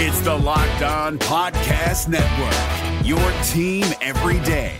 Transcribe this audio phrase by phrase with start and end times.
[0.00, 4.76] It's the Locked On Podcast Network, your team every day.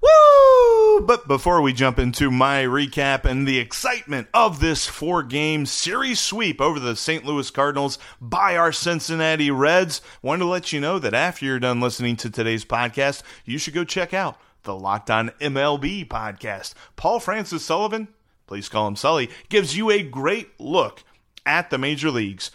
[0.00, 1.00] Woo!
[1.00, 6.20] But before we jump into my recap and the excitement of this four game series
[6.20, 7.24] sweep over the St.
[7.24, 11.80] Louis Cardinals by our Cincinnati Reds, wanted to let you know that after you're done
[11.80, 16.74] listening to today's podcast, you should go check out the Locked On MLB podcast.
[16.94, 18.06] Paul Francis Sullivan,
[18.46, 21.02] please call him Sully, gives you a great look
[21.46, 22.50] at the major leagues,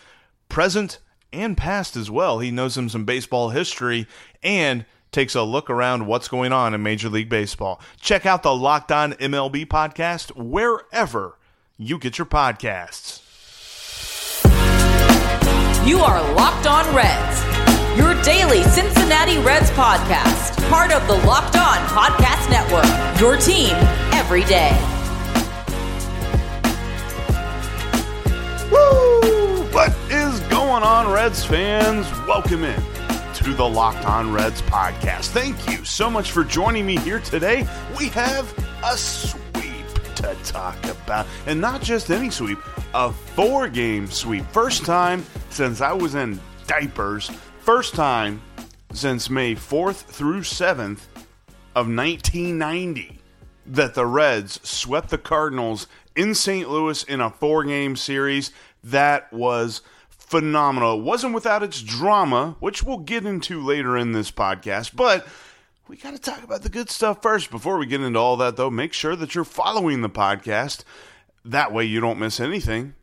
[0.48, 1.00] present
[1.32, 2.40] and past as well.
[2.40, 4.08] He knows him some baseball history
[4.44, 7.82] and takes a look around what's going on in Major League Baseball.
[8.00, 11.38] Check out the Locked On MLB podcast wherever
[11.78, 13.26] you get your podcasts.
[15.88, 21.78] You are Locked On Reds, your daily Cincinnati Reds podcast, part of the Locked On
[21.88, 23.76] Podcast Network, your team
[24.14, 24.99] every day.
[30.80, 32.10] Going on, Reds fans?
[32.26, 32.82] Welcome in
[33.34, 35.28] to the Locked On Reds podcast.
[35.32, 37.68] Thank you so much for joining me here today.
[37.98, 38.54] We have
[38.86, 42.60] a sweep to talk about, and not just any sweep,
[42.94, 44.46] a four game sweep.
[44.52, 48.42] First time since I was in diapers, first time
[48.94, 51.08] since May 4th through 7th
[51.76, 53.20] of 1990
[53.66, 56.70] that the Reds swept the Cardinals in St.
[56.70, 58.52] Louis in a four game series.
[58.82, 59.82] That was
[60.30, 61.00] phenomenal.
[61.00, 65.28] It wasn't without its drama, which we'll get into later in this podcast, but
[65.88, 67.50] we got to talk about the good stuff first.
[67.50, 70.84] Before we get into all that, though, make sure that you're following the podcast.
[71.44, 72.94] That way you don't miss anything.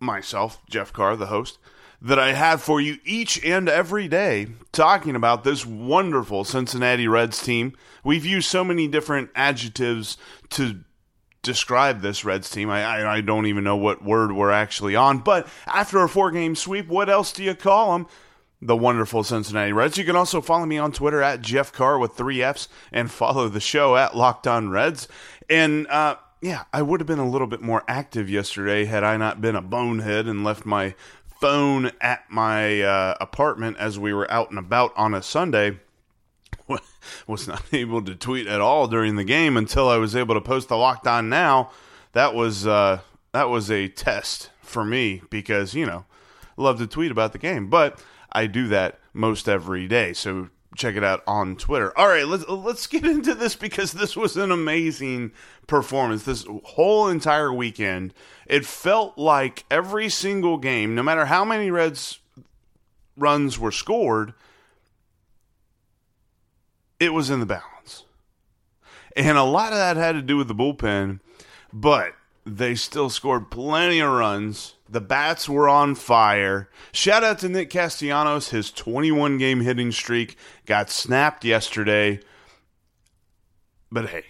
[0.00, 1.58] Myself, Jeff Carr, the host,
[2.00, 7.42] that I have for you each and every day talking about this wonderful Cincinnati Reds
[7.42, 7.76] team.
[8.02, 10.16] We've used so many different adjectives
[10.50, 10.80] to
[11.42, 12.70] describe this Reds team.
[12.70, 15.18] I, I, I don't even know what word we're actually on.
[15.18, 18.06] But after a four game sweep, what else do you call them?
[18.60, 19.98] The wonderful Cincinnati Reds.
[19.98, 23.48] You can also follow me on Twitter at Jeff Carr with three F's and follow
[23.48, 25.08] the show at Locked On Reds.
[25.50, 29.16] And uh, yeah, I would have been a little bit more active yesterday had I
[29.16, 30.94] not been a bonehead and left my
[31.40, 35.80] phone at my uh, apartment as we were out and about on a Sunday
[37.26, 40.40] was not able to tweet at all during the game until I was able to
[40.40, 41.70] post the locked on now.
[42.12, 43.00] That was uh,
[43.32, 46.04] that was a test for me because you know
[46.56, 50.12] love to tweet about the game, but I do that most every day.
[50.12, 51.96] So check it out on Twitter.
[51.98, 55.32] All right, let's let's get into this because this was an amazing
[55.66, 56.24] performance.
[56.24, 58.14] This whole entire weekend,
[58.46, 62.20] it felt like every single game, no matter how many Reds
[63.16, 64.34] runs were scored,
[67.02, 68.04] it was in the balance.
[69.16, 71.18] And a lot of that had to do with the bullpen,
[71.72, 72.14] but
[72.46, 74.74] they still scored plenty of runs.
[74.88, 76.68] The bats were on fire.
[76.92, 78.50] Shout out to Nick Castellanos.
[78.50, 82.20] His 21 game hitting streak got snapped yesterday.
[83.90, 84.24] But hey,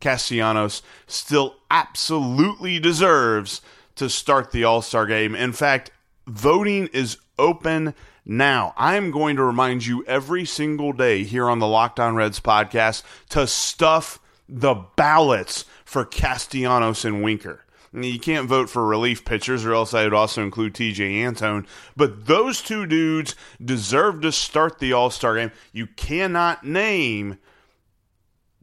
[0.00, 3.60] Castellanos still absolutely deserves
[3.96, 5.34] to start the All Star game.
[5.34, 5.90] In fact,
[6.26, 7.94] voting is open
[8.32, 12.38] now, I'm going to remind you every single day here on the Locked On Reds
[12.38, 17.64] podcast to stuff the ballots for Castellanos and Winker.
[17.92, 21.66] You can't vote for relief pitchers, or else I would also include Tejay Antone.
[21.96, 25.50] But those two dudes deserve to start the All Star game.
[25.72, 27.38] You cannot name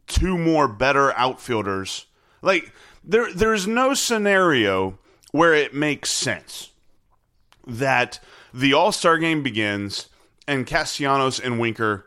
[0.06, 2.06] two more better outfielders.
[2.40, 2.72] Like
[3.04, 4.98] there, there's no scenario
[5.30, 6.70] where it makes sense
[7.68, 8.18] that
[8.52, 10.08] the All Star game begins
[10.48, 12.06] and Castellanos and Winker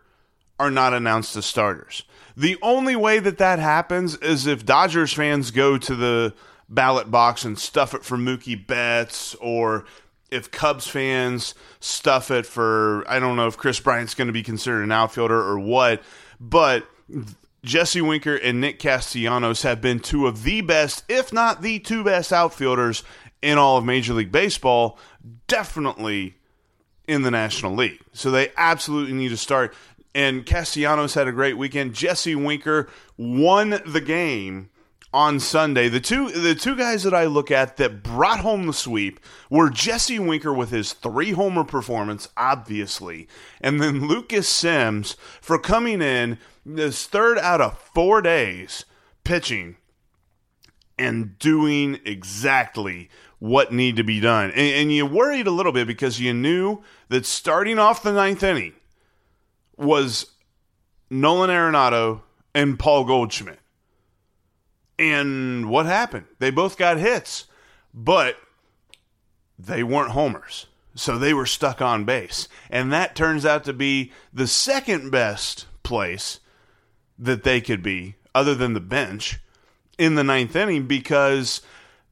[0.60, 2.04] are not announced as starters.
[2.36, 6.34] The only way that that happens is if Dodgers fans go to the
[6.68, 9.86] ballot box and stuff it for Mookie Betts, or
[10.32, 14.44] if Cubs fans stuff it for, I don't know if Kris Bryant's going to be
[14.44, 16.02] considered an outfielder or what,
[16.40, 16.88] but
[17.64, 22.04] Jesse Winker and Nick Castellanos have been two of the best, if not the two
[22.04, 23.04] best outfielders
[23.42, 24.98] in all of Major League Baseball,
[25.48, 26.36] definitely
[27.08, 28.00] in the National League.
[28.14, 29.74] So they absolutely need to start.
[30.14, 31.94] And Castellanos had a great weekend.
[31.94, 34.70] Jesse Winker won the game
[35.14, 35.90] on Sunday.
[35.90, 39.20] The two the two guys that I look at that brought home the sweep
[39.50, 43.28] were Jesse Winker with his three homer performance, obviously,
[43.60, 48.86] and then Lucas Sims for coming in this third out of four days
[49.24, 49.78] pitching
[51.02, 53.10] and doing exactly
[53.40, 54.52] what need to be done.
[54.52, 58.44] And, and, you worried a little bit because you knew that starting off the ninth
[58.44, 58.74] inning
[59.78, 60.28] was
[61.10, 62.22] Nolan Arenado
[62.54, 63.58] and Paul Goldschmidt.
[65.00, 66.28] And what happened?
[66.38, 67.48] They both got hits,
[67.94, 68.38] but
[69.58, 70.68] they weren't homers.
[70.94, 72.48] So they were stuck on base.
[72.70, 76.42] And that turns out to be the second best place
[77.18, 79.40] that they could be, other than the bench,
[79.98, 81.62] in the ninth inning because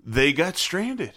[0.03, 1.13] they got stranded.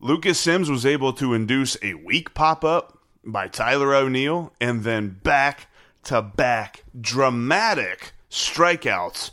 [0.00, 5.18] Lucas Sims was able to induce a weak pop up by Tyler O'Neill and then
[5.22, 5.68] back
[6.04, 9.30] to back dramatic strikeouts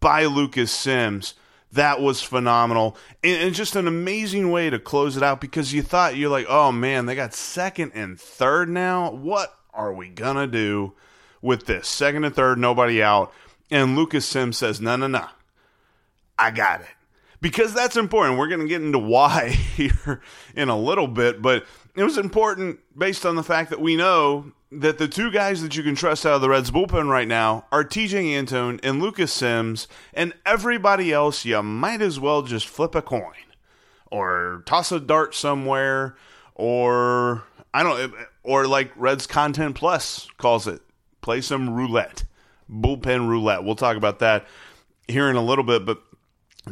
[0.00, 1.34] by Lucas Sims.
[1.72, 2.96] That was phenomenal.
[3.22, 6.72] And, just an amazing way to close it out because you thought, you're like, oh
[6.72, 9.12] man, they got second and third now.
[9.12, 10.94] What are we going to do
[11.40, 11.88] with this?
[11.88, 13.32] Second and third, nobody out.
[13.70, 15.26] And Lucas Sims says, no, no, no.
[16.40, 16.86] I got it.
[17.42, 18.38] Because that's important.
[18.38, 20.20] We're going to get into why here
[20.56, 21.64] in a little bit, but
[21.94, 25.76] it was important based on the fact that we know that the two guys that
[25.76, 29.32] you can trust out of the Reds bullpen right now are Tejay Antone and Lucas
[29.32, 33.32] Sims, and everybody else you might as well just flip a coin
[34.10, 36.16] or toss a dart somewhere
[36.54, 37.42] or
[37.74, 40.82] I don't or like Reds Content Plus calls it,
[41.20, 42.24] play some roulette,
[42.70, 43.64] bullpen roulette.
[43.64, 44.46] We'll talk about that
[45.08, 46.02] here in a little bit, but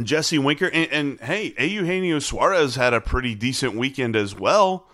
[0.03, 4.87] Jesse Winker and, and hey, Eugenio Suarez had a pretty decent weekend as well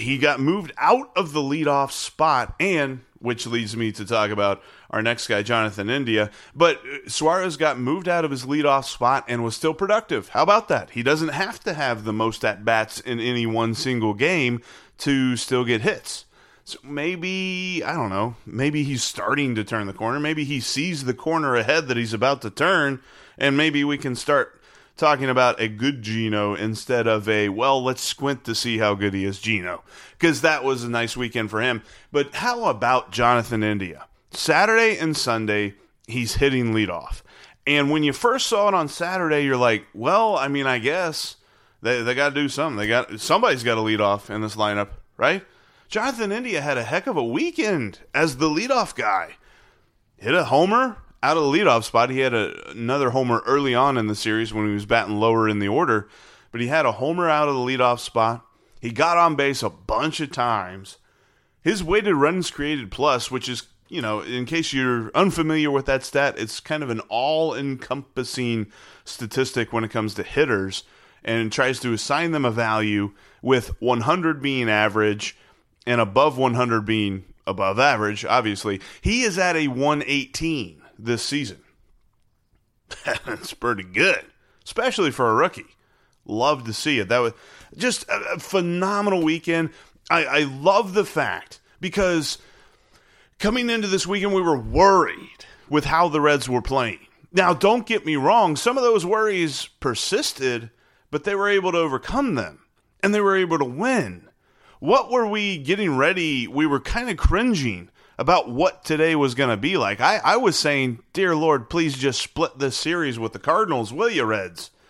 [0.00, 4.62] he got moved out of the leadoff spot, and which leads me to talk about
[4.90, 6.30] our next guy, Jonathan India.
[6.54, 10.30] But uh, Suarez got moved out of his leadoff spot and was still productive.
[10.30, 10.90] How about that?
[10.90, 14.62] He doesn't have to have the most at bats in any one single game
[14.98, 16.24] to still get hits.
[16.64, 20.20] So maybe, I don't know, maybe he's starting to turn the corner.
[20.20, 23.00] Maybe he sees the corner ahead that he's about to turn,
[23.40, 24.60] and maybe we can start
[24.96, 29.14] talking about a good Gino instead of a, well, let's squint to see how good
[29.14, 29.82] he is, Gino.
[30.12, 31.82] Because that was a nice weekend for him.
[32.12, 34.06] But how about Jonathan India?
[34.30, 35.74] Saturday and Sunday,
[36.06, 37.22] he's hitting leadoff.
[37.66, 41.36] And when you first saw it on Saturday, you're like, well, I mean, I guess
[41.82, 42.76] they, they got to do something.
[42.76, 45.44] They got Somebody's got to lead off in this lineup, right?
[45.88, 49.36] Jonathan India had a heck of a weekend as the leadoff guy.
[50.16, 52.10] Hit a homer, out of the leadoff spot.
[52.10, 55.48] He had a, another homer early on in the series when he was batting lower
[55.48, 56.08] in the order,
[56.52, 58.44] but he had a homer out of the leadoff spot.
[58.80, 60.96] He got on base a bunch of times.
[61.62, 66.04] His weighted runs created plus, which is, you know, in case you're unfamiliar with that
[66.04, 68.72] stat, it's kind of an all encompassing
[69.04, 70.84] statistic when it comes to hitters
[71.22, 73.12] and tries to assign them a value
[73.42, 75.36] with 100 being average
[75.86, 78.80] and above 100 being above average, obviously.
[79.02, 81.60] He is at a 118 this season.
[83.26, 84.24] That's pretty good,
[84.64, 85.76] especially for a rookie.
[86.26, 87.08] Love to see it.
[87.08, 87.32] That was
[87.76, 89.70] just a, phenomenal weekend.
[90.10, 92.38] I, I love the fact because
[93.38, 97.00] coming into this weekend, we were worried with how the Reds were playing.
[97.32, 100.70] Now, don't get me wrong, some of those worries persisted,
[101.10, 102.60] but they were able to overcome them
[103.02, 104.28] and they were able to win.
[104.80, 106.48] What were we getting ready?
[106.48, 109.98] We were kind of cringing about what today was going to be like.
[109.98, 114.10] I, I was saying, Dear Lord, please just split this series with the Cardinals, will
[114.10, 114.70] you, Reds?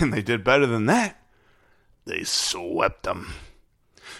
[0.00, 1.16] And they did better than that.
[2.04, 3.32] They swept them.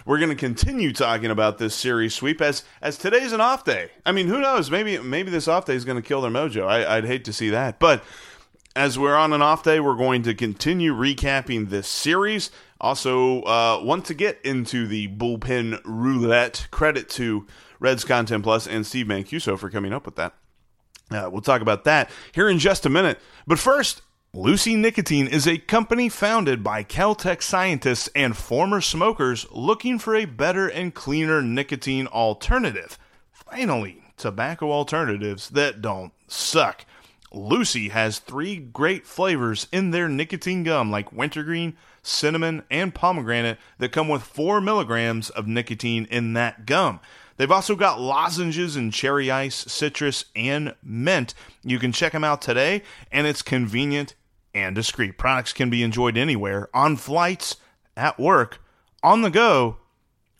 [0.06, 3.90] We're going to continue talking about this series sweep as as today's an off day.
[4.06, 4.70] I mean, who knows?
[4.70, 6.66] Maybe maybe this off day is going to kill their mojo.
[6.66, 8.02] I, I'd hate to see that, but
[8.74, 12.50] as we're on an off day, we're going to continue recapping this series.
[12.80, 16.68] Also, uh, want to get into the bullpen roulette.
[16.70, 17.46] Credit to
[17.80, 20.34] Reds Content Plus and Steve Mancuso for coming up with that.
[21.10, 23.18] Uh, we'll talk about that here in just a minute.
[23.46, 24.02] But first,
[24.34, 30.26] Lucy Nicotine is a company founded by Caltech scientists and former smokers looking for a
[30.26, 32.98] better and cleaner nicotine alternative.
[33.32, 36.84] Finally, tobacco alternatives that don't suck.
[37.32, 43.92] Lucy has three great flavors in their nicotine gum, like wintergreen, cinnamon, and pomegranate, that
[43.92, 47.00] come with 4 milligrams of nicotine in that gum.
[47.38, 51.34] They've also got lozenges in cherry ice, citrus, and mint.
[51.62, 54.14] You can check them out today, and it's convenient
[54.52, 55.16] and discreet.
[55.16, 57.56] Products can be enjoyed anywhere on flights,
[57.96, 58.60] at work,
[59.02, 59.78] on the go,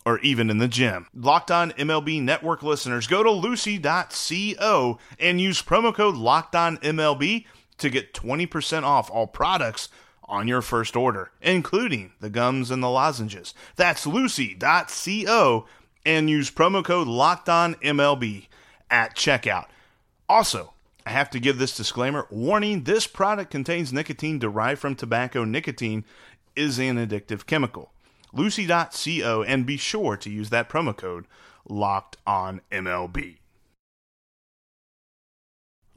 [0.04, 1.06] or even in the gym.
[1.14, 7.44] Locked on MLB network listeners, go to lucy.co and use promo code Locked On MLB
[7.78, 9.88] to get 20% off all products
[10.24, 13.54] on your first order, including the gums and the lozenges.
[13.76, 15.66] That's lucy.co
[16.08, 18.46] and use promo code LOCKEDONMLB
[18.90, 19.66] at checkout.
[20.26, 20.72] Also,
[21.04, 25.44] I have to give this disclaimer warning this product contains nicotine derived from tobacco.
[25.44, 26.06] Nicotine
[26.56, 27.92] is an addictive chemical.
[28.32, 31.26] Lucy.co and be sure to use that promo code
[31.68, 33.36] locked on MLB.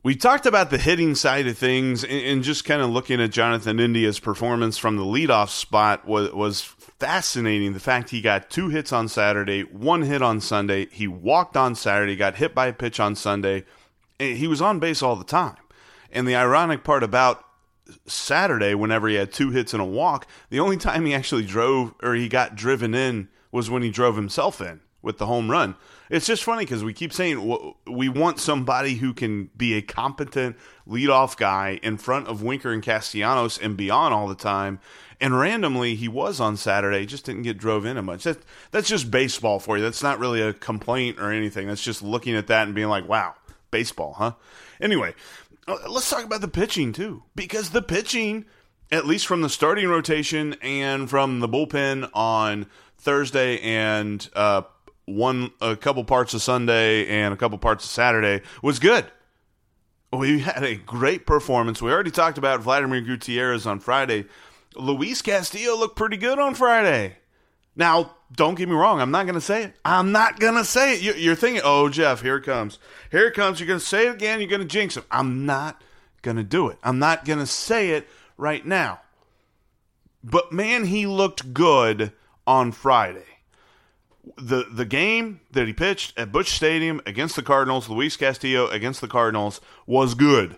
[0.04, 3.30] We talked about the hitting side of things, and, and just kind of looking at
[3.30, 7.74] Jonathan India's performance from the leadoff spot was, was fascinating.
[7.74, 10.88] The fact he got two hits on Saturday, one hit on Sunday.
[10.88, 13.64] He walked on Saturday, got hit by a pitch on Sunday.
[14.18, 15.58] He was on base all the time.
[16.12, 17.46] And the ironic part about
[18.08, 21.94] Saturday, whenever he had two hits and a walk, the only time he actually drove
[22.02, 25.76] or he got driven in was when he drove himself in with the home run.
[26.10, 30.58] It's just funny because we keep saying we want somebody who can be a competent
[30.88, 34.80] leadoff guy in front of Winker and Castellanos and beyond all the time.
[35.20, 38.24] And randomly, he was on Saturday, just didn't get drove in much.
[38.24, 38.40] That,
[38.72, 39.84] that's just baseball for you.
[39.84, 41.68] That's not really a complaint or anything.
[41.68, 43.36] That's just looking at that and being like, wow,
[43.70, 44.34] baseball, huh?
[44.82, 45.14] Anyway,
[45.68, 48.46] uh, let's talk about the pitching too, because the pitching,
[48.92, 52.66] at least from the starting rotation and from the bullpen on
[52.98, 54.64] Thursday and uh,
[55.16, 59.06] one a couple parts of Sunday and a couple parts of Saturday was good.
[60.14, 61.82] We had a great performance.
[61.82, 64.26] We already talked about Vladimir Gutierrez on Friday.
[64.76, 67.18] Luis Castillo looked pretty good on Friday.
[67.76, 69.00] Now, don't get me wrong.
[69.00, 69.76] I'm not going to say it.
[69.86, 71.18] I'm not going to say it.
[71.18, 72.78] You're thinking, oh, Jeff, here it comes.
[73.10, 73.60] Here it comes.
[73.60, 74.40] You're going to say it again.
[74.40, 75.06] You're going to jinx him.
[75.10, 75.82] I'm not
[76.22, 76.78] going to do it.
[76.84, 79.00] I'm not going to say it right now.
[80.24, 82.12] But man, he looked good
[82.46, 83.31] on Friday
[84.38, 89.02] the the game that he pitched at Busch Stadium against the Cardinals, Luis Castillo against
[89.02, 90.58] the Cardinals, was good.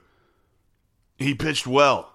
[1.17, 2.11] He pitched well.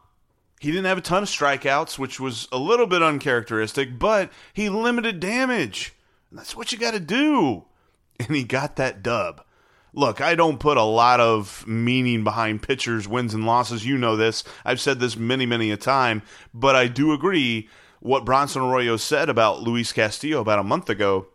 [0.61, 4.69] He didn't have a ton of strikeouts, which was a little bit uncharacteristic, but he
[4.69, 5.95] limited damage.
[6.31, 7.65] And that's what you got to do.
[8.21, 9.45] And he got that dub.
[9.93, 13.87] Look, I don't put a lot of meaning behind pitchers' wins and losses.
[13.87, 14.43] You know this.
[14.65, 17.69] I've said this many, many a time, but I do agree
[18.01, 21.29] what Bronson Arroyo said about Luis Castillo about a month ago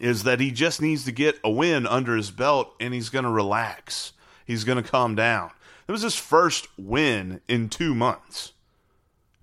[0.00, 3.24] is that he just needs to get a win under his belt and he's going
[3.24, 4.12] to relax.
[4.44, 5.50] He's going to calm down.
[5.88, 8.52] It was his first win in two months.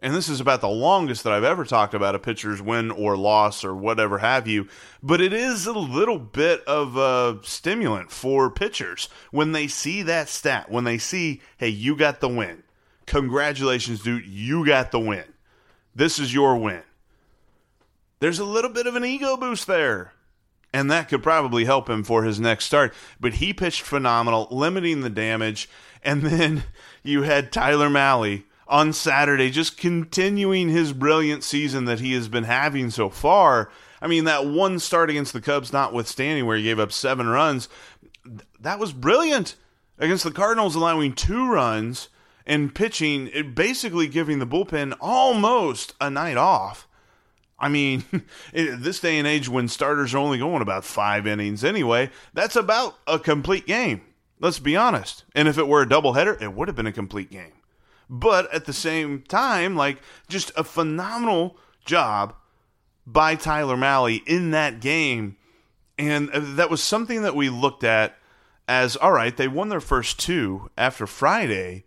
[0.01, 3.15] And this is about the longest that I've ever talked about a pitcher's win or
[3.15, 4.67] loss or whatever have you.
[5.01, 10.27] But it is a little bit of a stimulant for pitchers when they see that
[10.27, 12.63] stat, when they see, hey, you got the win.
[13.05, 14.25] Congratulations, dude.
[14.25, 15.23] You got the win.
[15.95, 16.83] This is your win.
[18.19, 20.11] There's a little bit of an ego boost there
[20.73, 22.93] and that could probably help him for his next start.
[23.19, 25.69] But he pitched phenomenal, limiting the damage.
[26.03, 26.63] And then
[27.03, 32.45] you had Tyler Mahle on Saturday just continuing his brilliant season that he has been
[32.45, 33.69] having so far.
[34.01, 37.69] I mean, that one start against the Cubs, notwithstanding, where he gave up seven runs,
[38.59, 39.55] that was brilliant
[39.99, 42.09] against the Cardinals, allowing two runs
[42.45, 46.87] and pitching, basically giving the bullpen almost a night off.
[47.63, 48.03] I mean,
[48.53, 52.97] this day and age when starters are only going about five innings anyway, that's about
[53.07, 54.01] a complete game.
[54.41, 55.23] Let's be honest.
[55.33, 57.53] And if it were a doubleheader, it would have been a complete game.
[58.09, 61.55] But at the same time, like, just a phenomenal
[61.85, 62.35] job
[63.07, 65.37] by Tyler Mahle in that game.
[65.97, 68.17] And uh, that was something that we looked at
[68.67, 71.85] as all right, they won their first two after Friday.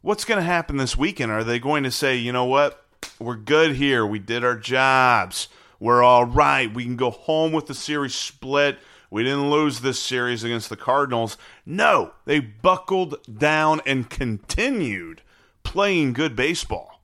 [0.00, 1.32] What's going to happen this weekend?
[1.32, 2.87] Are they going to say, you know what?
[3.18, 4.06] We're good here.
[4.06, 5.48] We did our jobs.
[5.80, 6.72] We're all right.
[6.72, 8.78] We can go home with the series split.
[9.10, 11.36] We didn't lose this series against the Cardinals.
[11.64, 15.22] No, they buckled down and continued
[15.62, 17.00] playing good baseball.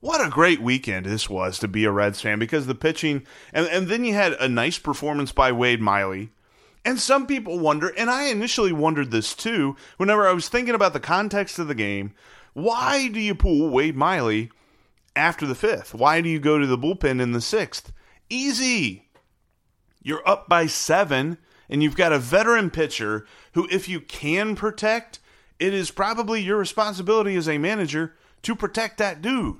[0.00, 3.66] What a great weekend this was to be a Reds fan because the pitching, and,
[3.66, 6.30] and then you had a nice performance by Wade Miley.
[6.84, 10.92] And some people wonder, and I initially wondered this too, whenever I was thinking about
[10.92, 12.14] the context of the game,
[12.52, 14.50] why do you pull Wade Miley
[15.18, 15.94] after the fifth?
[15.94, 17.92] Why do you go to the bullpen in the sixth?
[18.30, 19.08] Easy.
[20.02, 25.18] You're up by seven, and you've got a veteran pitcher who, if you can protect,
[25.58, 29.58] it is probably your responsibility as a manager to protect that dude.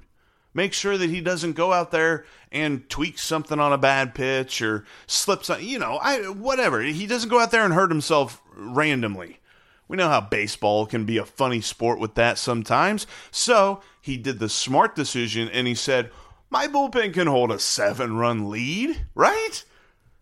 [0.55, 4.63] Make sure that he doesn't go out there and tweak something on a bad pitch
[4.63, 6.81] or slips on, you know, I whatever.
[6.81, 9.41] He doesn't go out there and hurt himself randomly.
[9.89, 13.07] We know how baseball can be a funny sport with that sometimes.
[13.31, 16.11] So he did the smart decision and he said,
[16.51, 19.65] My bullpen can hold a seven run lead, right?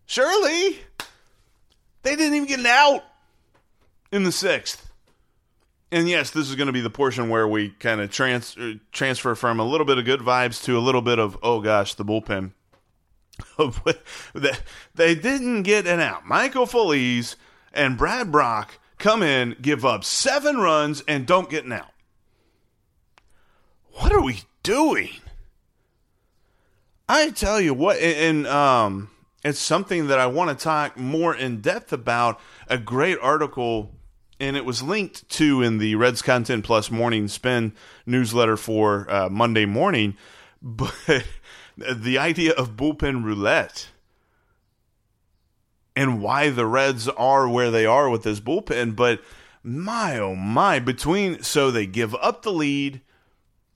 [0.05, 0.79] Surely.
[2.03, 3.03] They didn't even get an out
[4.11, 4.89] in the sixth.
[5.91, 8.73] And yes, this is going to be the portion where we kind of trans- uh,
[8.91, 11.93] transfer from a little bit of good vibes to a little bit of, oh gosh,
[11.93, 12.51] the bullpen.
[14.95, 16.25] they didn't get an out.
[16.25, 17.35] Michael Feliz
[17.73, 21.91] and Brad Brach come in, give up seven runs, and don't get an out.
[23.93, 25.09] What are we doing?
[27.09, 29.09] I tell you what, and, um,
[29.43, 32.39] it's something that I want to talk more in depth about.
[32.67, 33.91] A great article
[34.39, 37.73] and it was linked to in the Reds Content Plus Morning Spin
[38.05, 40.15] newsletter for uh, Monday morning.
[40.59, 41.23] But
[41.77, 43.89] the idea of bullpen roulette
[45.97, 49.19] and why the Reds are where they are with this bullpen, but
[49.63, 53.01] my oh my, between so they give up the lead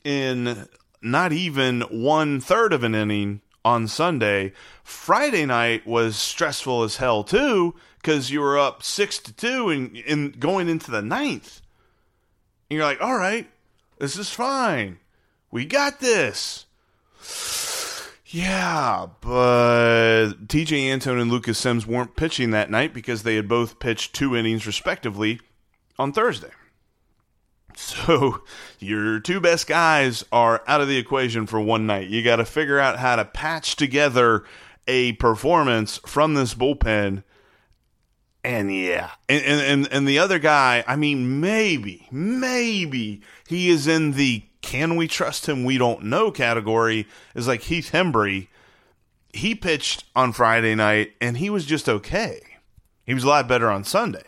[0.04, 0.68] in
[1.02, 4.54] not even one third of an inning on Sunday.
[4.84, 9.98] Friday night was stressful as hell too because you were up six to two and,
[10.08, 11.64] and going into the ninth.
[12.70, 13.50] And you're like, all right,
[13.98, 15.00] this is fine.
[15.50, 16.68] We got this.
[18.34, 23.80] Yeah, but Tejay Antone and Lucas Sims weren't pitching that night because they had both
[23.80, 25.42] pitched two innings respectively
[26.00, 26.52] on Thursday.
[27.76, 28.44] So
[28.80, 32.08] your two best guys are out of the equation for one night.
[32.08, 34.46] You got to figure out how to patch together
[34.88, 37.24] a performance from this bullpen.
[38.44, 44.14] And yeah, and, and and the other guy, I mean, maybe, maybe he is in
[44.14, 45.64] the can we trust him?
[45.64, 47.08] We don't know category.
[47.36, 48.48] Is like Heath Hembree.
[49.34, 52.42] He pitched on Friday night, and he was just okay.
[53.06, 54.24] He was a lot better on Sunday.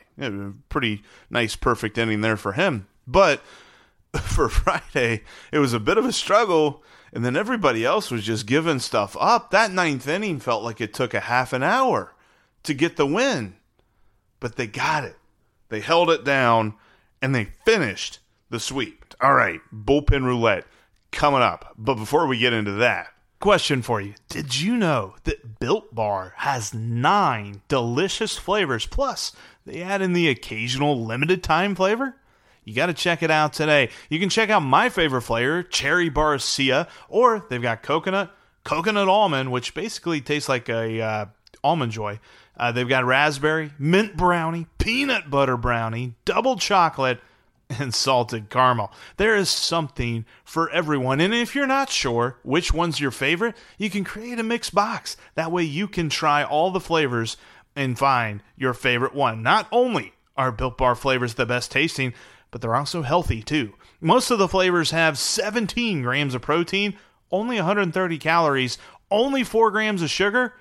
[0.70, 2.88] Pretty nice, perfect inning there for him.
[3.06, 3.42] But
[4.22, 8.46] for Friday, it was a bit of a struggle, and then everybody else was just
[8.46, 9.52] giving stuff up.
[9.52, 12.14] That ninth inning felt like it took a half an hour
[12.64, 13.56] to get the win,
[14.40, 15.18] but they got it.
[15.70, 16.76] They held it down,
[17.22, 19.03] and they finished the sweep.
[19.22, 20.66] All right, bullpen roulette
[21.12, 21.74] coming up.
[21.78, 24.14] But before we get into that, Question for you.
[24.30, 28.86] Did you know that Built Bar has nine delicious flavors?
[28.86, 29.34] Plus,
[29.66, 32.16] they add in the occasional limited time flavor?
[32.64, 33.90] You got to check it out today.
[34.10, 39.52] You can check out my favorite flavor, Cherry Barcia, or they've got coconut, coconut almond,
[39.52, 41.26] which basically tastes like a uh,
[41.66, 42.22] almond joy.
[42.56, 47.20] Uh, they've got raspberry, mint brownie, peanut butter brownie, double chocolate,
[47.80, 48.92] and salted caramel.
[49.18, 51.20] There is something for everyone.
[51.20, 55.18] And if you're not sure which one's your favorite, you can create a mixed box.
[55.36, 57.38] That way you can try all the flavors
[57.76, 59.42] and find your favorite one.
[59.42, 62.14] Not only are Built Bar flavors the best tasting,
[62.52, 63.74] but they're also healthy too.
[64.00, 66.98] Most of the flavors have 17 grams of protein,
[67.32, 68.78] only 130 calories,
[69.10, 70.54] only 4 grams of sugar,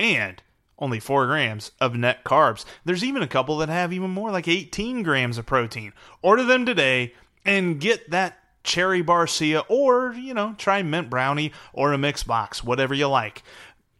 [0.00, 0.42] and
[0.78, 2.64] only 4 grams of net carbs.
[2.84, 5.92] There's even a couple that have even more, like 18 grams of protein.
[6.22, 7.14] Order them today
[7.44, 12.62] and get that cherry barcia or, you know, try mint brownie or a mix box,
[12.62, 13.42] whatever you like.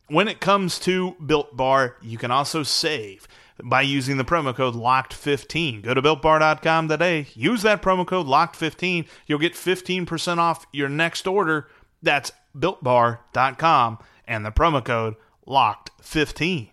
[0.08, 3.28] When it comes to Built Bar, you can also save
[3.62, 5.82] by using the promo code LOCKED15.
[5.82, 7.26] Go to builtbar.com today.
[7.34, 9.06] Use that promo code LOCKED15.
[9.26, 11.68] You'll get 15% off your next order.
[12.02, 15.16] That's builtbar.com and the promo code
[15.48, 16.68] LOCKED15.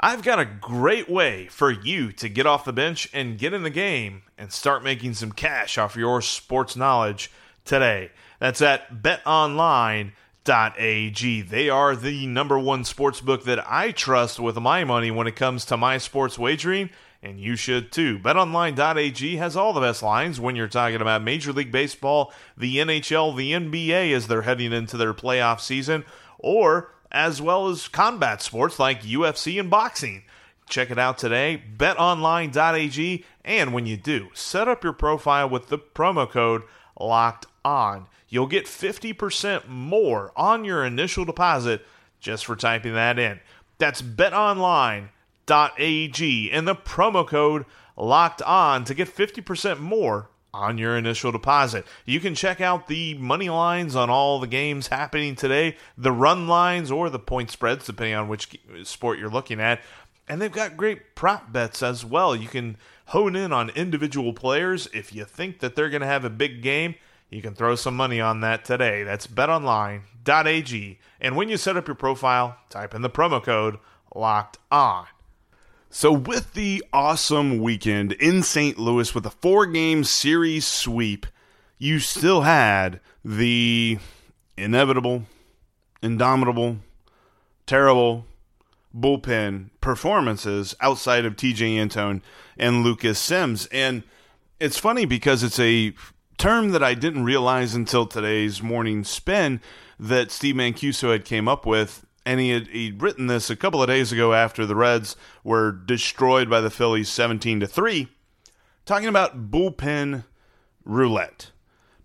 [0.00, 3.64] I've got a great way for you to get off the bench and get in
[3.64, 7.32] the game and start making some cash off your sports knowledge
[7.64, 8.12] today.
[8.38, 10.12] That's at betonline.ag.
[11.42, 15.34] They are the number one sports book that I trust with my money when it
[15.34, 18.20] comes to my sports wagering, and you should too.
[18.20, 23.36] BetOnline.ag has all the best lines when you're talking about Major League Baseball, the NHL,
[23.36, 26.04] the NBA as they're heading into their playoff season,
[26.38, 30.22] or as well as combat sports like UFC and boxing.
[30.68, 35.78] Check it out today, betonline.ag, and when you do, set up your profile with the
[35.78, 36.62] promo code
[37.00, 38.06] locked on.
[38.28, 41.86] You'll get 50% more on your initial deposit
[42.20, 43.40] just for typing that in.
[43.78, 45.08] That's betonline.ag
[46.50, 47.64] and the promo code
[47.96, 51.86] locked on to get 50% more on your initial deposit.
[52.04, 56.48] You can check out the money lines on all the games happening today, the run
[56.48, 59.80] lines or the point spreads, depending on which sport you're looking at.
[60.26, 62.36] And they've got great prop bets as well.
[62.36, 64.88] You can hone in on individual players.
[64.92, 66.94] If you think that they're going to have a big game,
[67.30, 69.02] you can throw some money on that today.
[69.02, 70.98] That's betonline.ag.
[71.20, 73.78] And when you set up your profile, type in the promo code
[74.14, 75.06] locked on.
[75.90, 78.78] So, with the awesome weekend in St.
[78.78, 81.26] Louis with a four game series sweep,
[81.78, 83.98] you still had the
[84.58, 85.22] inevitable,
[86.02, 86.78] indomitable,
[87.66, 88.26] terrible
[88.94, 92.22] bullpen performances outside of Tejay Antone
[92.58, 93.66] and Lucas Sims.
[93.72, 94.02] And
[94.60, 95.94] it's funny because it's a
[96.36, 99.60] term that I didn't realize until today's morning spin
[99.98, 103.82] that Steve Mancuso had came up with and he had he'd written this a couple
[103.82, 108.06] of days ago after the Reds were destroyed by the Phillies 17 to 3
[108.84, 110.24] talking about bullpen
[110.84, 111.52] roulette.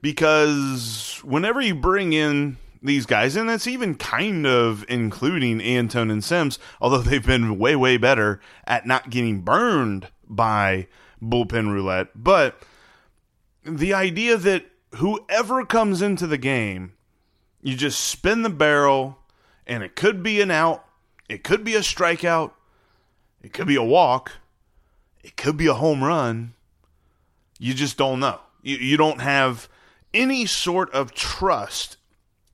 [0.01, 6.23] Because whenever you bring in these guys and that's even kind of including Antone and
[6.23, 10.87] Sims although they've been way way better at not getting burned by
[11.21, 12.63] bullpen roulette, but
[13.65, 16.93] the idea that whoever comes into the game,
[17.61, 19.17] you just spin the barrel
[19.67, 20.85] and it could be an out,
[21.29, 22.51] it could be a strikeout,
[23.41, 24.33] it could be a walk,
[25.23, 26.53] it could be a home run.
[27.59, 28.39] You just don't know.
[28.61, 29.69] You, you don't have
[30.13, 31.97] any sort of trust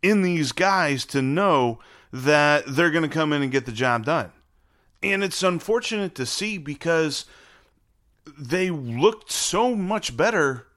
[0.02, 1.80] in these guys to know
[2.12, 4.32] that they're going to come in and get the job done.
[5.02, 7.26] And it's unfortunate to see because
[8.38, 10.68] they looked so much better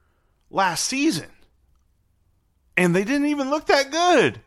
[0.51, 1.29] last season.
[2.77, 4.40] And they didn't even look that good.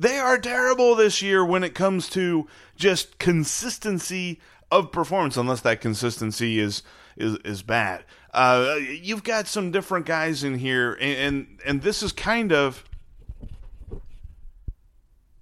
[0.00, 5.82] They are terrible this year when it comes to just consistency of performance, unless that
[5.82, 6.82] consistency is
[7.18, 8.04] is is bad.
[8.32, 12.82] Uh, you've got some different guys in here, and, and and this is kind of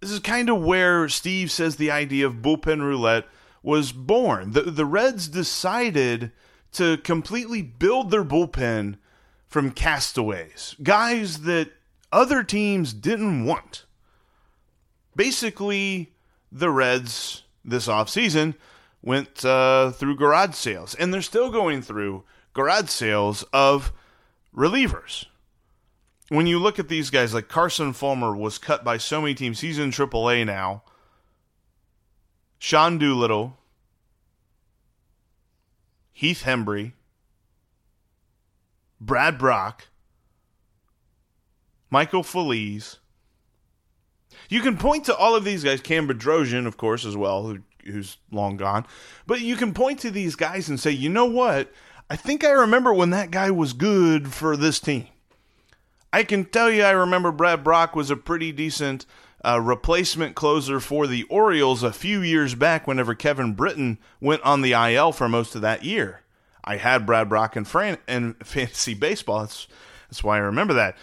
[0.00, 3.26] this is kind of where Steve says the idea of bullpen roulette
[3.62, 4.54] was born.
[4.54, 6.32] The the Reds decided
[6.72, 8.96] to completely build their bullpen
[9.46, 11.70] from castaways, guys that
[12.10, 13.84] other teams didn't want.
[15.18, 16.12] Basically,
[16.52, 18.54] the Reds this offseason
[19.02, 23.92] went uh, through garage sales, and they're still going through garage sales of
[24.56, 25.26] relievers.
[26.28, 29.58] When you look at these guys, like Carson Fulmer was cut by so many teams,
[29.58, 30.84] he's in AAA now.
[32.60, 33.58] Sean Doolittle,
[36.12, 36.92] Heath Hembree,
[39.00, 39.88] Brad Brach,
[41.90, 42.98] Michael Feliz.
[44.48, 47.58] You can point to all of these guys, Cam Bedrosian, of course, as well, who,
[47.84, 48.86] who's long gone.
[49.26, 51.70] But you can point to these guys and say, you know what?
[52.10, 55.06] I think I remember when that guy was good for this team.
[56.12, 59.04] I can tell you, I remember Brad Brach was a pretty decent
[59.44, 64.62] uh, replacement closer for the Orioles a few years back whenever Kevin Britton went on
[64.62, 66.22] the IL for most of that year.
[66.64, 69.40] I had Brad Brach in, Fran- in fantasy baseball.
[69.40, 69.68] That's,
[70.08, 70.96] that's why I remember that.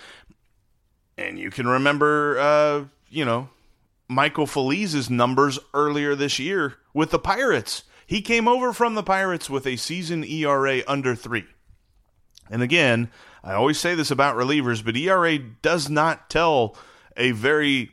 [1.18, 3.50] And you can remember, uh, you know,
[4.08, 7.84] Michael Feliz's numbers earlier this year with the Pirates.
[8.06, 11.46] He came over from the Pirates with a season ERA under three.
[12.50, 13.10] And again,
[13.44, 16.78] I always say this about relievers, but ERA does not tell
[17.18, 17.92] a very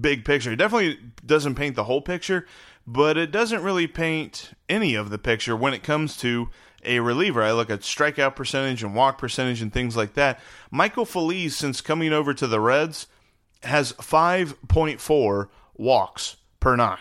[0.00, 0.52] big picture.
[0.52, 2.46] It definitely doesn't paint the whole picture,
[2.86, 6.48] but it doesn't really paint any of the picture when it comes to
[6.84, 7.42] a reliever.
[7.42, 10.40] I look at strikeout percentage and walk percentage and things like that.
[10.70, 13.06] Michael Feliz, since coming over to the Reds,
[13.64, 16.98] has 5.4 walks per nine.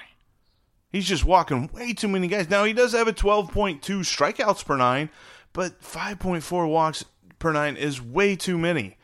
[0.89, 2.49] He's just walking way too many guys.
[2.49, 5.09] Now, he does have a 12.2 strikeouts per nine,
[5.51, 7.05] but 5.4 walks
[7.39, 8.97] per nine is way too many.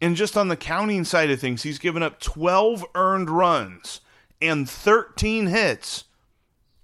[0.00, 4.00] And just on the counting side of things, he's given up 12 earned runs
[4.40, 6.04] and 13 hits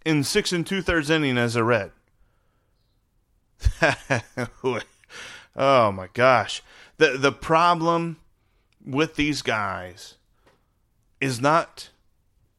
[0.05, 1.93] in six and two thirds inning as a Red.
[5.57, 6.63] oh my gosh.
[6.99, 8.19] The the problem
[8.85, 10.15] with these guys
[11.21, 11.91] is not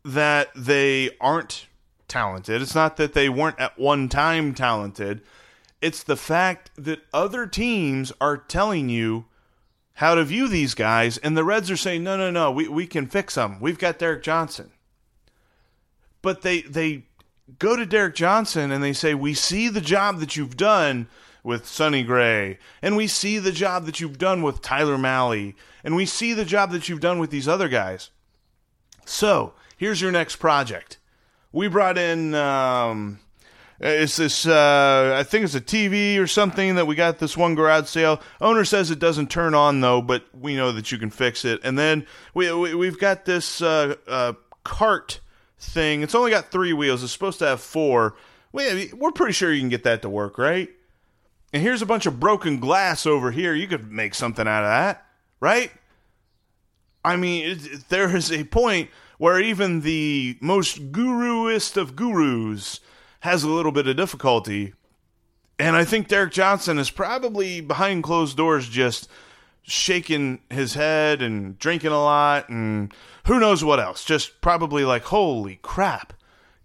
[0.03, 1.67] that they aren't
[2.07, 2.61] talented.
[2.61, 5.21] It's not that they weren't at one time talented.
[5.81, 9.25] It's the fact that other teams are telling you
[9.95, 12.85] how to view these guys, and the Reds are saying, no, no, no, we, we
[12.85, 13.59] can fix them.
[13.61, 14.71] We've got Derek Johnson.
[16.21, 17.03] But they they
[17.59, 21.07] go to Derek Johnson and they say, We see the job that you've done
[21.45, 25.53] with Sonny Gray, and we see the job that you've done with Tyler Mahle,
[25.83, 28.09] and we see the job that you've done with these other guys.
[29.05, 30.97] So, here's your next project.
[31.51, 33.19] We brought in, um,
[33.79, 37.53] it's this, uh, I think it's a TV or something that we got this one
[37.53, 38.21] garage sale.
[38.41, 41.61] Owner says it doesn't turn on though, but we know that you can fix it.
[41.63, 45.19] And then we, we have got this uh, uh, cart
[45.59, 46.01] thing.
[46.01, 47.03] It's only got three wheels.
[47.03, 48.15] It's supposed to have four.
[48.51, 50.69] We, we're pretty sure you can get that to work, right?
[51.55, 53.53] And here's a bunch of broken glass over here.
[53.53, 55.05] You could make something out of that,
[55.39, 55.71] right?
[57.01, 58.89] I mean, it, there is a point
[59.19, 62.81] where even the most guruist of gurus
[63.21, 64.73] has a little bit of difficulty.
[65.57, 69.07] And I think Derek Johnson is probably behind closed doors just
[69.61, 72.93] shaking his head and drinking a lot and
[73.27, 74.03] who knows what else.
[74.03, 76.11] Just probably like, holy crap.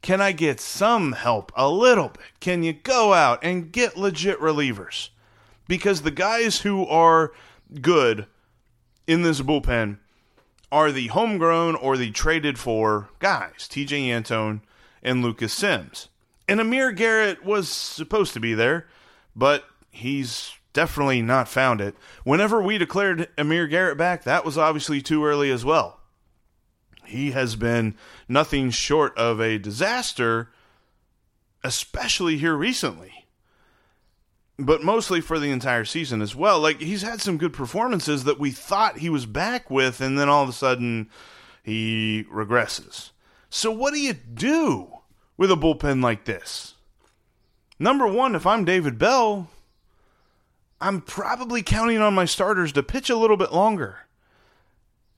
[0.02, 2.22] Can I get some help a little bit?
[2.40, 5.10] Can you go out and get legit relievers?
[5.68, 7.32] Because the guys who are
[7.80, 8.26] good
[9.06, 9.98] in this bullpen
[10.72, 14.62] are the homegrown or the traded for guys, Tejay Antone
[15.02, 16.08] and Lucas Sims.
[16.48, 18.86] And Amir Garrett was supposed to be there,
[19.36, 21.94] but he's definitely not found it.
[22.24, 25.99] Whenever we declared Amir Garrett back, that was obviously too early as well.
[27.10, 27.94] He has been
[28.28, 30.50] nothing short of a disaster,
[31.62, 33.26] especially here recently.
[34.60, 36.60] but mostly for the entire season as well.
[36.60, 40.28] Like he's had some good performances that we thought he was back with, and then
[40.28, 41.08] all of a sudden
[41.62, 43.10] he regresses.
[43.48, 44.88] So what do you do
[45.36, 46.74] with a bullpen like this?
[47.78, 49.48] Number one, if I'm David Bell,
[50.80, 54.00] I'm probably counting on my starters to pitch a little bit longer.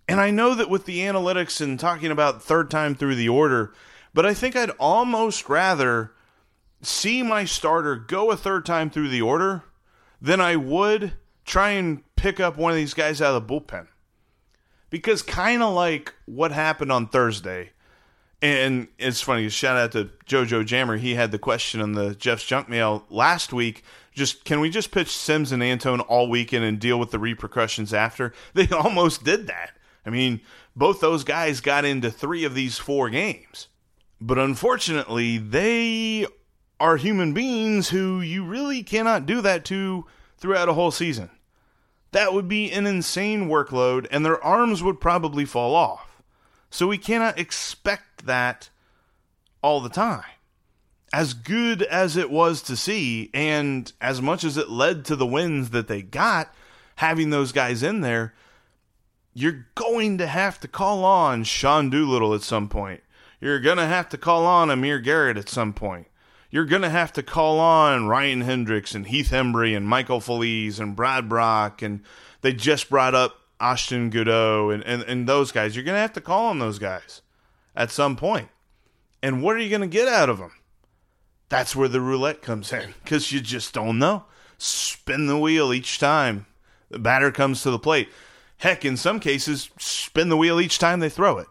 [0.08, 3.72] And I know that with the analytics and talking about third time through the order,
[4.12, 6.12] but I think I'd almost rather
[6.82, 9.62] see my starter go a third time through the order
[10.20, 11.12] than I would
[11.44, 13.86] try and pick up one of these guys out of the bullpen.
[14.90, 17.70] Because kind of like what happened on Thursday,
[18.42, 20.96] and it's funny, shout out to JoJo Jammer.
[20.96, 23.84] He had the question on the Jeff's junk mail last week.
[24.12, 27.94] Just can we just pitch Sims and Antone all weekend and deal with the repercussions
[27.94, 28.34] after?
[28.54, 29.72] They almost did that.
[30.04, 30.40] I mean,
[30.74, 33.68] both those guys got into three of these four games.
[34.20, 36.26] But unfortunately, they
[36.80, 40.06] are human beings who you really cannot do that to
[40.38, 41.30] throughout a whole season.
[42.10, 46.22] That would be an insane workload, and their arms would probably fall off.
[46.70, 48.70] So we cannot expect that
[49.62, 50.24] all the time.
[51.12, 55.26] As good as it was to see, and as much as it led to the
[55.26, 56.54] wins that they got,
[56.96, 58.34] having those guys in there,
[59.34, 63.02] you're going to have to call on Sean Doolittle at some point.
[63.40, 66.06] You're going to have to call on Amir Garrett at some point
[66.52, 70.78] you're going to have to call on Ryan Hendrix and Heath Hembree and Michael Feliz
[70.78, 71.80] and Brad Brach.
[71.80, 72.02] And
[72.42, 75.74] they just brought up Austin Goudeau and, and, and those guys.
[75.74, 77.22] You're going to have to call on those guys
[77.74, 78.50] at some point.
[79.22, 80.52] And what are you going to get out of them?
[81.48, 84.24] That's where the roulette comes in because you just don't know.
[84.58, 86.44] Spin the wheel each time
[86.90, 88.10] the batter comes to the plate.
[88.62, 91.48] Heck, in some cases, spin the wheel each time they throw it.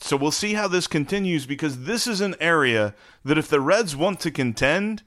[0.00, 3.94] So we'll see how this continues because this is an area that if the Reds
[3.94, 5.04] want to contend,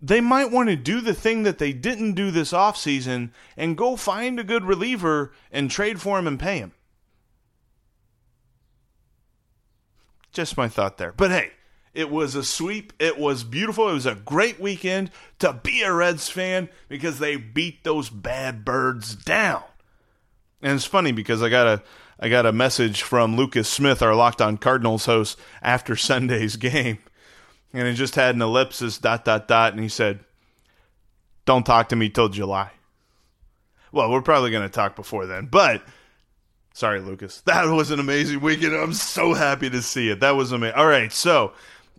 [0.00, 3.96] they might want to do the thing that they didn't do this offseason and go
[3.96, 6.72] find a good reliever and trade for him and pay him.
[10.32, 11.12] Just my thought there.
[11.12, 11.50] But hey,
[11.92, 12.94] it was a sweep.
[12.98, 13.90] It was beautiful.
[13.90, 18.64] It was a great weekend to be a Reds fan because they beat those bad
[18.64, 19.64] birds down.
[20.62, 21.82] And it's funny because I got a
[22.20, 26.98] I got a message from Lucas Smith, our Locked On Cardinals host, after Sunday's game,
[27.72, 30.20] and it just had an ellipsis dot dot dot, and he said,
[31.44, 32.70] "Don't talk to me till July."
[33.90, 35.82] Well, we're probably going to talk before then, but
[36.72, 38.74] sorry, Lucas, that was an amazing weekend.
[38.74, 40.20] I'm so happy to see it.
[40.20, 40.76] That was amazing.
[40.76, 41.52] All right, so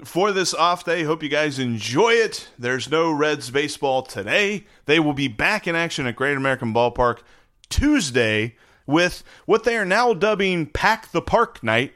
[0.03, 1.03] for this off day.
[1.03, 2.49] Hope you guys enjoy it.
[2.57, 4.65] There's no Reds baseball today.
[4.85, 7.19] They will be back in action at Great American Ballpark
[7.73, 8.55] Tuesday
[8.85, 11.95] with what they are now dubbing Pack the Park Night.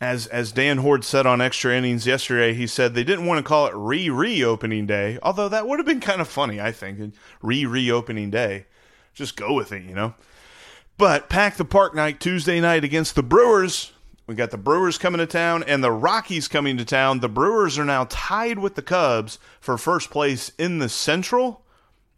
[0.00, 3.48] As as Dan Hoard said on Extra Innings yesterday, he said they didn't want to
[3.48, 7.14] call it re reopening day, although that would have been kind of funny, I think.
[7.42, 8.66] Re reopening day.
[9.14, 10.14] Just go with it, you know.
[10.98, 13.92] But Pack the Park Night Tuesday night against the Brewers.
[14.26, 17.20] We got the Brewers coming to town and the Rockies coming to town.
[17.20, 21.65] The Brewers are now tied with the Cubs for first place in the Central.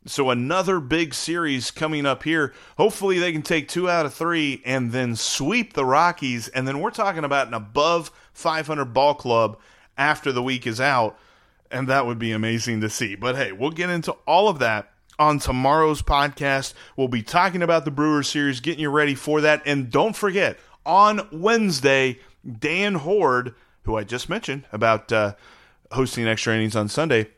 [0.06, 2.54] So another big series coming up here.
[2.76, 6.48] Hopefully they can take two out of three and then sweep the Rockies.
[6.48, 9.58] And then we're talking about an above 500 ball club
[9.96, 11.18] after the week is out.
[11.70, 13.16] And that would be amazing to see.
[13.16, 16.72] But hey, we'll get into all of that on tomorrow's podcast.
[16.96, 19.62] We'll be talking about the Brewers series, getting you ready for that.
[19.66, 22.18] And don't forget, on Wednesday,
[22.58, 25.34] Dan Hoard, who I just mentioned about uh,
[25.92, 27.28] hosting extra innings on Sunday,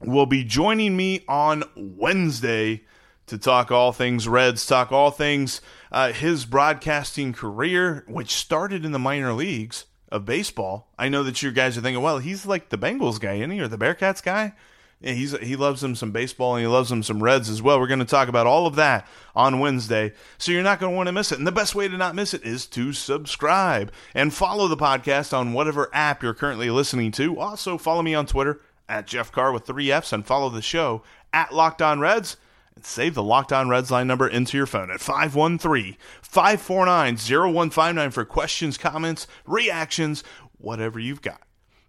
[0.00, 2.84] will be joining me on Wednesday
[3.26, 5.60] to talk all things Reds, talk all things
[5.92, 10.88] uh, his broadcasting career, which started in the minor leagues of baseball.
[10.98, 13.60] I know that you guys are thinking, well, he's like the Bengals guy, isn't he,
[13.60, 14.54] or the Bearcats guy?
[15.00, 17.78] Yeah, he's he loves them some baseball and he loves them some Reds as well.
[17.78, 19.06] We're going to talk about all of that
[19.36, 21.38] on Wednesday, so you're not going to want to miss it.
[21.38, 25.36] And the best way to not miss it is to subscribe and follow the podcast
[25.36, 27.38] on whatever app you're currently listening to.
[27.38, 31.02] Also, follow me on Twitter at Jeff Carr with three F's and follow the show
[31.32, 32.36] at Locked On Reds
[32.74, 38.10] and save the Locked On Reds line number into your phone at 513 549 0159
[38.10, 40.24] for questions, comments, reactions,
[40.58, 41.42] whatever you've got.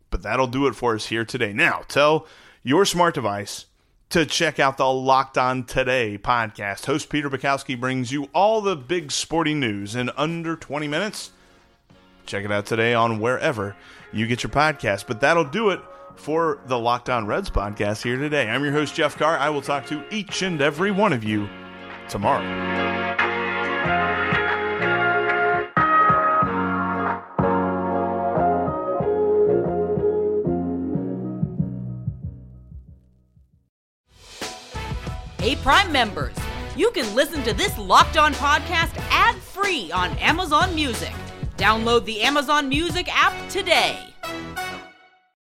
[0.09, 1.53] But that'll do it for us here today.
[1.53, 2.27] Now, tell
[2.63, 3.65] your smart device
[4.09, 6.85] to check out the Locked On Today podcast.
[6.85, 11.31] Host Peter Bukowski brings you all the big sporting news in under 20 minutes.
[12.25, 13.75] Check it out today on wherever
[14.11, 15.05] you get your podcast.
[15.07, 15.79] But that'll do it
[16.19, 18.49] for the Locked On Reds podcast here today.
[18.49, 19.37] I'm your host, Jeff Carr.
[19.37, 21.47] I will talk to each and every one of you
[22.09, 22.43] tomorrow.
[35.39, 36.35] Hey, Prime members,
[36.75, 41.13] you can listen to this Locked On podcast ad free on Amazon Music.
[41.55, 43.97] Download the Amazon Music app today.